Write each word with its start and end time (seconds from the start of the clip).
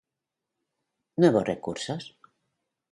Nuevos 1.17 1.45
recursos: 1.47 2.17